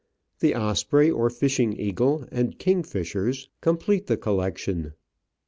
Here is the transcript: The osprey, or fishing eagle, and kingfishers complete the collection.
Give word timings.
The 0.39 0.55
osprey, 0.55 1.11
or 1.11 1.29
fishing 1.29 1.79
eagle, 1.79 2.25
and 2.31 2.57
kingfishers 2.57 3.49
complete 3.61 4.07
the 4.07 4.17
collection. 4.17 4.93